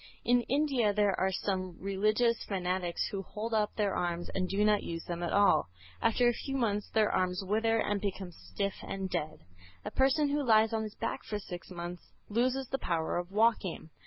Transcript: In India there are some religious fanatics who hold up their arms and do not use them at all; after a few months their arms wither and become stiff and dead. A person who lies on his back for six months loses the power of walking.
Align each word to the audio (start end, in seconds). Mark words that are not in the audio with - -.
In 0.25 0.41
India 0.49 0.93
there 0.95 1.13
are 1.19 1.31
some 1.31 1.77
religious 1.79 2.43
fanatics 2.45 3.05
who 3.11 3.21
hold 3.21 3.53
up 3.53 3.75
their 3.75 3.93
arms 3.95 4.29
and 4.33 4.49
do 4.49 4.65
not 4.65 4.81
use 4.81 5.03
them 5.05 5.21
at 5.21 5.31
all; 5.31 5.69
after 6.01 6.27
a 6.27 6.33
few 6.33 6.57
months 6.57 6.89
their 6.89 7.11
arms 7.11 7.43
wither 7.45 7.79
and 7.79 8.01
become 8.01 8.31
stiff 8.31 8.73
and 8.81 9.11
dead. 9.11 9.41
A 9.85 9.91
person 9.91 10.29
who 10.29 10.41
lies 10.43 10.73
on 10.73 10.81
his 10.81 10.95
back 10.95 11.23
for 11.23 11.37
six 11.37 11.69
months 11.69 12.01
loses 12.29 12.67
the 12.69 12.79
power 12.79 13.17
of 13.19 13.31
walking. 13.31 13.91